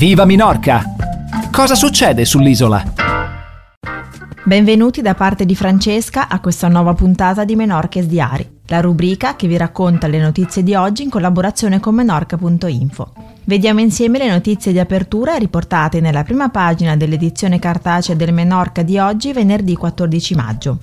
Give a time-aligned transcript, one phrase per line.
[0.00, 0.82] Viva Minorca!
[1.52, 2.82] Cosa succede sull'isola?
[4.42, 9.46] Benvenuti da parte di Francesca a questa nuova puntata di Menorches Diari, la rubrica che
[9.46, 13.12] vi racconta le notizie di oggi in collaborazione con menorca.info.
[13.44, 18.96] Vediamo insieme le notizie di apertura riportate nella prima pagina dell'edizione cartacea del Menorca di
[18.96, 20.78] oggi, venerdì 14 maggio.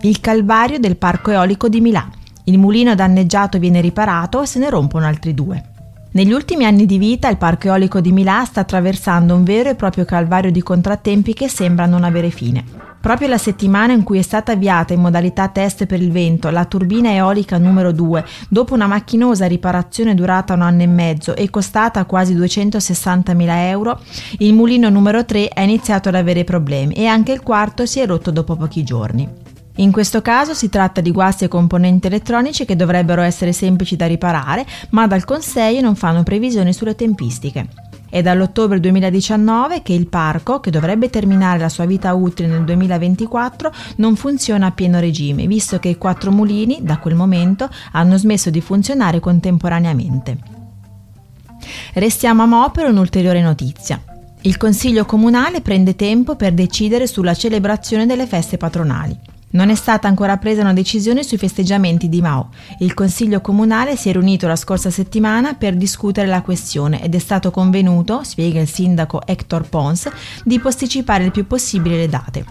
[0.00, 2.08] Il calvario del parco eolico di Milà.
[2.44, 5.72] Il mulino danneggiato viene riparato e se ne rompono altri due.
[6.10, 9.74] Negli ultimi anni di vita il Parco Eolico di Milà sta attraversando un vero e
[9.74, 12.64] proprio calvario di contrattempi che sembra non avere fine.
[12.98, 16.64] Proprio la settimana in cui è stata avviata in modalità test per il vento la
[16.64, 22.06] turbina eolica numero 2, dopo una macchinosa riparazione durata un anno e mezzo e costata
[22.06, 24.00] quasi 260.000 euro,
[24.38, 28.06] il mulino numero 3 ha iniziato ad avere problemi e anche il quarto si è
[28.06, 29.47] rotto dopo pochi giorni.
[29.78, 34.06] In questo caso si tratta di guasti e componenti elettronici che dovrebbero essere semplici da
[34.06, 37.68] riparare, ma dal Consiglio non fanno previsioni sulle tempistiche.
[38.10, 43.72] È dall'ottobre 2019 che il parco, che dovrebbe terminare la sua vita utile nel 2024,
[43.96, 48.50] non funziona a pieno regime, visto che i quattro mulini, da quel momento, hanno smesso
[48.50, 50.38] di funzionare contemporaneamente.
[51.94, 54.02] Restiamo a Mo per un'ulteriore notizia.
[54.40, 59.36] Il Consiglio Comunale prende tempo per decidere sulla celebrazione delle feste patronali.
[59.50, 62.50] Non è stata ancora presa una decisione sui festeggiamenti di Mao.
[62.80, 67.18] Il Consiglio Comunale si è riunito la scorsa settimana per discutere la questione ed è
[67.18, 70.10] stato convenuto, spiega il sindaco Hector Pons,
[70.44, 72.44] di posticipare il più possibile le date.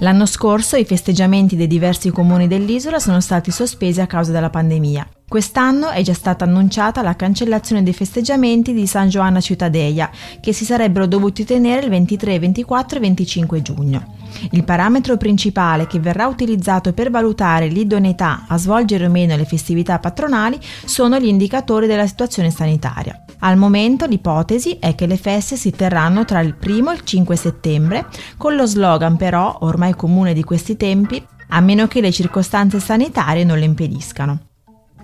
[0.00, 5.08] L'anno scorso i festeggiamenti dei diversi comuni dell'isola sono stati sospesi a causa della pandemia.
[5.28, 10.08] Quest'anno è già stata annunciata la cancellazione dei festeggiamenti di San Giovanna Ciutadella,
[10.40, 14.14] che si sarebbero dovuti tenere il 23, 24 e 25 giugno.
[14.52, 19.98] Il parametro principale che verrà utilizzato per valutare l'idoneità a svolgere o meno le festività
[19.98, 23.24] patronali sono gli indicatori della situazione sanitaria.
[23.40, 27.34] Al momento l'ipotesi è che le feste si terranno tra il 1 e il 5
[27.36, 32.78] settembre, con lo slogan però, ormai comune di questi tempi, a meno che le circostanze
[32.78, 34.45] sanitarie non le impediscano.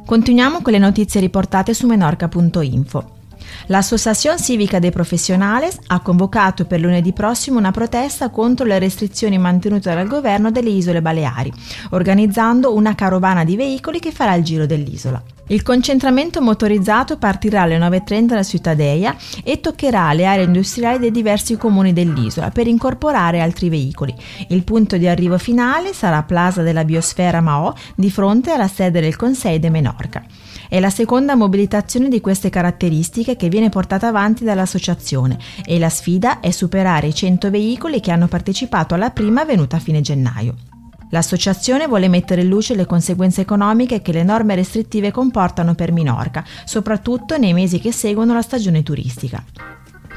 [0.04, 3.20] Continuiamo con le notizie riportate su menorca.info.
[3.66, 9.94] L'Associazione Civica dei Professionales ha convocato per lunedì prossimo una protesta contro le restrizioni mantenute
[9.94, 11.52] dal governo delle isole Baleari,
[11.90, 15.22] organizzando una carovana di veicoli che farà il giro dell'isola.
[15.52, 19.14] Il concentramento motorizzato partirà alle 9.30 da Cittadella
[19.44, 24.14] e toccherà le aree industriali dei diversi comuni dell'isola per incorporare altri veicoli.
[24.48, 29.16] Il punto di arrivo finale sarà Plaza della Biosfera Mao di fronte alla sede del
[29.16, 30.24] Conseil de Menorca.
[30.70, 35.36] È la seconda mobilitazione di queste caratteristiche che viene portata avanti dall'associazione
[35.66, 39.80] e la sfida è superare i 100 veicoli che hanno partecipato alla prima venuta a
[39.80, 40.71] fine gennaio.
[41.12, 46.42] L'associazione vuole mettere in luce le conseguenze economiche che le norme restrittive comportano per Minorca,
[46.64, 49.44] soprattutto nei mesi che seguono la stagione turistica.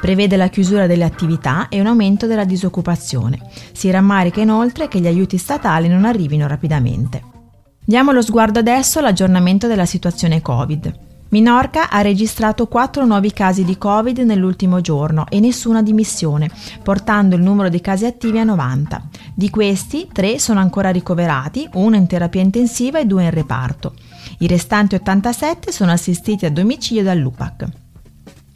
[0.00, 3.40] Prevede la chiusura delle attività e un aumento della disoccupazione.
[3.72, 7.22] Si rammarica inoltre che gli aiuti statali non arrivino rapidamente.
[7.84, 11.05] Diamo lo sguardo adesso all'aggiornamento della situazione Covid.
[11.28, 16.50] Minorca ha registrato 4 nuovi casi di Covid nell'ultimo giorno e nessuna dimissione,
[16.82, 19.02] portando il numero di casi attivi a 90.
[19.34, 23.94] Di questi, 3 sono ancora ricoverati, uno in terapia intensiva e due in reparto.
[24.38, 27.85] I restanti 87 sono assistiti a domicilio dall'UPAC.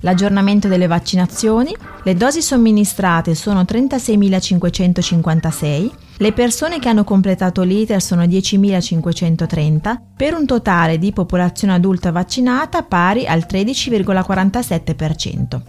[0.03, 8.23] L'aggiornamento delle vaccinazioni, le dosi somministrate sono 36.556, le persone che hanno completato l'iter sono
[8.23, 15.61] 10.530, per un totale di popolazione adulta vaccinata pari al 13,47%.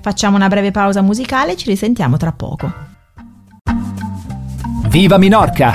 [0.00, 2.72] Facciamo una breve pausa musicale e ci risentiamo tra poco.
[4.88, 5.72] Viva Minorca!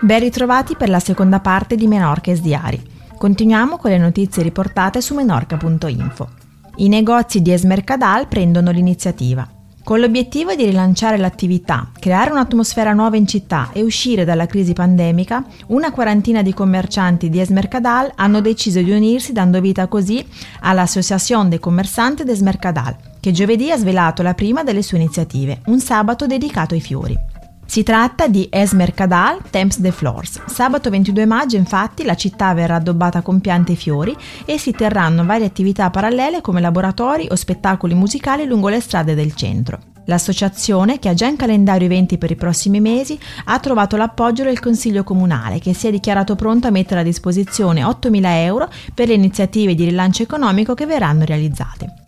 [0.00, 2.89] Ben ritrovati per la seconda parte di Menorca's Diari.
[3.20, 6.28] Continuiamo con le notizie riportate su menorca.info.
[6.76, 9.46] I negozi di Esmercadal prendono l'iniziativa.
[9.84, 15.44] Con l'obiettivo di rilanciare l'attività, creare un'atmosfera nuova in città e uscire dalla crisi pandemica,
[15.66, 20.26] una quarantina di commercianti di Esmercadal hanno deciso di unirsi dando vita così
[20.60, 25.78] all'Associazione dei Commerçanti de Esmercadal, che giovedì ha svelato la prima delle sue iniziative, un
[25.78, 27.29] sabato dedicato ai fiori.
[27.70, 30.42] Si tratta di Es Mercadal Temps de Flores.
[30.46, 34.12] Sabato 22 maggio infatti la città verrà addobbata con piante e fiori
[34.44, 39.36] e si terranno varie attività parallele come laboratori o spettacoli musicali lungo le strade del
[39.36, 39.78] centro.
[40.06, 44.58] L'associazione, che ha già in calendario eventi per i prossimi mesi, ha trovato l'appoggio del
[44.58, 49.14] Consiglio Comunale, che si è dichiarato pronto a mettere a disposizione 8.000 euro per le
[49.14, 51.99] iniziative di rilancio economico che verranno realizzate.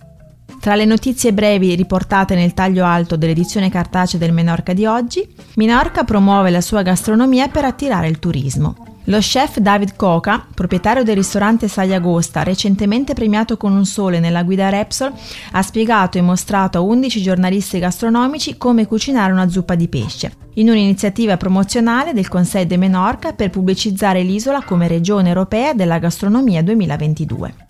[0.62, 6.04] Tra le notizie brevi riportate nel taglio alto dell'edizione cartacea del Menorca di oggi, Minorca
[6.04, 8.76] promuove la sua gastronomia per attirare il turismo.
[9.06, 14.68] Lo chef David Coca, proprietario del ristorante Sagliagosta, recentemente premiato con un sole nella guida
[14.68, 15.12] Repsol,
[15.50, 20.68] ha spiegato e mostrato a 11 giornalisti gastronomici come cucinare una zuppa di pesce, in
[20.68, 27.61] un'iniziativa promozionale del Conseil de Menorca per pubblicizzare l'isola come regione europea della gastronomia 2022.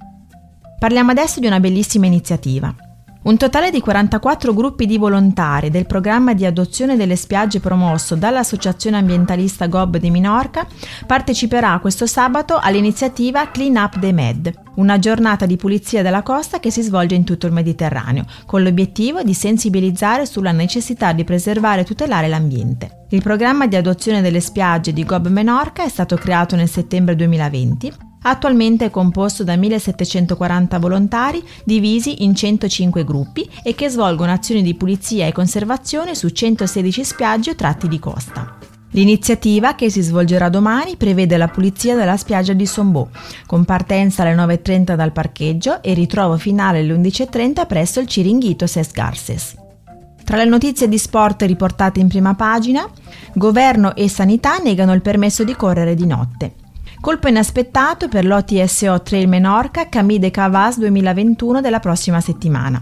[0.82, 2.74] Parliamo adesso di una bellissima iniziativa.
[3.22, 8.96] Un totale di 44 gruppi di volontari del programma di adozione delle spiagge promosso dall'Associazione
[8.96, 10.66] Ambientalista GOB di Minorca
[11.06, 16.72] parteciperà questo sabato all'iniziativa Clean Up the Med, una giornata di pulizia della costa che
[16.72, 21.84] si svolge in tutto il Mediterraneo, con l'obiettivo di sensibilizzare sulla necessità di preservare e
[21.84, 23.06] tutelare l'ambiente.
[23.10, 28.10] Il programma di adozione delle spiagge di GOB Menorca è stato creato nel settembre 2020
[28.22, 34.74] Attualmente è composto da 1740 volontari divisi in 105 gruppi e che svolgono azioni di
[34.74, 38.58] pulizia e conservazione su 116 spiagge o tratti di costa.
[38.94, 43.08] L'iniziativa, che si svolgerà domani, prevede la pulizia della spiaggia di Sombò,
[43.46, 48.92] con partenza alle 9.30 dal parcheggio e ritrovo finale alle 11.30 presso il Ciringhito Ses
[48.92, 49.56] Garces.
[50.24, 52.86] Tra le notizie di sport riportate in prima pagina,
[53.32, 56.54] governo e sanità negano il permesso di correre di notte.
[57.02, 62.80] Colpo inaspettato per l'OTSO Trail Menorca Camide Cavas 2021 della prossima settimana.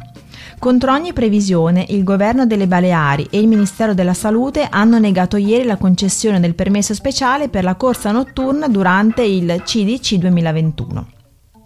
[0.58, 5.64] Contro ogni previsione, il governo delle Baleari e il Ministero della Salute hanno negato ieri
[5.64, 11.06] la concessione del permesso speciale per la corsa notturna durante il CDC 2021.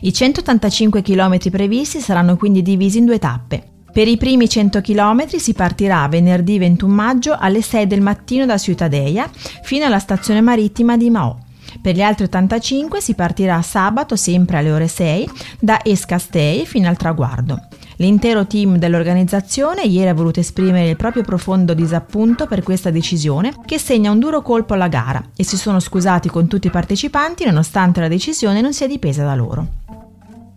[0.03, 3.65] I 185 km previsti saranno quindi divisi in due tappe.
[3.93, 8.57] Per i primi 100 km si partirà venerdì 21 maggio alle 6 del mattino da
[8.57, 9.29] Ciutadeia
[9.65, 11.44] fino alla stazione marittima di Mao.
[11.85, 15.29] Per gli altri 85 si partirà sabato, sempre alle ore 6,
[15.61, 17.61] da Escastei fino al traguardo.
[17.97, 23.79] L'intero team dell'organizzazione ieri ha voluto esprimere il proprio profondo disappunto per questa decisione che
[23.79, 28.01] segna un duro colpo alla gara e si sono scusati con tutti i partecipanti nonostante
[28.01, 29.67] la decisione non sia dipesa da loro.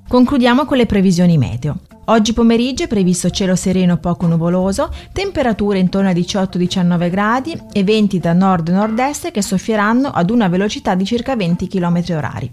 [0.07, 1.96] Concludiamo con le previsioni meteo.
[2.09, 8.17] Oggi pomeriggio è previsto cielo sereno poco nuvoloso, temperature intorno a 18-19 gradi e venti
[8.17, 12.49] da nord-nord-est che soffieranno ad una velocità di circa 20 km h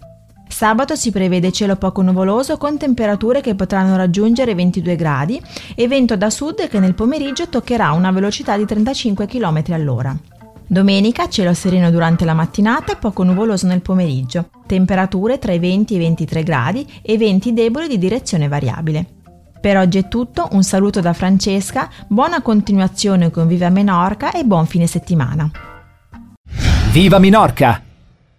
[0.48, 5.40] Sabato si prevede cielo poco nuvoloso con temperature che potranno raggiungere 22 gradi
[5.76, 10.16] e vento da sud che nel pomeriggio toccherà una velocità di 35 km all'ora.
[10.66, 15.92] Domenica cielo sereno durante la mattinata e poco nuvoloso nel pomeriggio, temperature tra i 20
[15.92, 19.13] e i 23 gradi e venti deboli di direzione variabile.
[19.64, 24.66] Per oggi è tutto, un saluto da Francesca, buona continuazione con Viva Menorca e buon
[24.66, 25.50] fine settimana.
[26.92, 27.83] Viva Minorca!